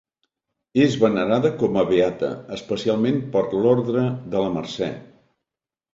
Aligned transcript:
És 0.85 0.95
venerada 1.03 1.51
com 1.59 1.77
a 1.83 1.83
beata, 1.91 2.31
especialment 2.57 3.23
per 3.37 3.47
l'Orde 3.53 4.07
de 4.37 4.43
la 4.47 4.53
Mercè. 4.57 4.89